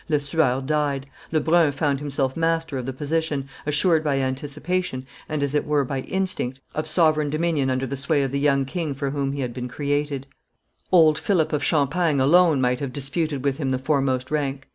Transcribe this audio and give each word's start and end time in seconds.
Lesueur 0.09 0.63
died; 0.65 1.05
Lebrun 1.31 1.71
found 1.71 1.99
himself 1.99 2.35
master 2.35 2.79
of 2.79 2.87
the 2.87 2.91
position, 2.91 3.47
assured 3.67 4.03
by 4.03 4.17
anticipation, 4.17 5.05
and 5.29 5.43
as 5.43 5.53
it 5.53 5.63
were 5.63 5.85
by 5.85 5.99
instinct, 5.99 6.59
of 6.73 6.87
sovereign, 6.87 7.29
dominion 7.29 7.69
under 7.69 7.85
the 7.85 7.95
sway 7.95 8.23
of 8.23 8.31
the 8.31 8.39
young 8.39 8.65
king 8.65 8.95
for 8.95 9.11
whom 9.11 9.31
he 9.33 9.41
had 9.41 9.53
been 9.53 9.67
created. 9.67 10.25
[Illustration: 10.91 10.91
Lesueur 10.91 10.91
676] 10.91 10.93
Old 10.93 11.17
Philip 11.19 11.53
of 11.53 11.63
Champagne 11.63 12.19
alone 12.19 12.59
might 12.59 12.79
have 12.79 12.91
disputed 12.91 13.45
with 13.45 13.59
him 13.59 13.69
the 13.69 13.77
foremost 13.77 14.31
rank. 14.31 14.67